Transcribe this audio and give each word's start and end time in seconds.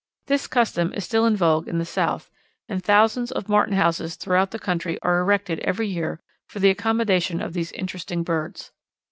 This 0.25 0.47
custom 0.47 0.91
is 0.93 1.05
still 1.05 1.27
in 1.27 1.35
vogue 1.35 1.67
in 1.67 1.77
the 1.77 1.85
South, 1.85 2.31
and 2.67 2.83
thousands 2.83 3.31
of 3.31 3.47
Martin 3.47 3.75
houses 3.75 4.15
throughout 4.15 4.49
the 4.49 4.57
country 4.57 4.97
are 5.03 5.19
erected 5.19 5.59
every 5.59 5.87
year 5.89 6.19
for 6.49 6.57
the 6.57 6.71
accommodation 6.71 7.39
of 7.39 7.53
these 7.53 7.71
interesting 7.73 8.23
birds. 8.23 8.71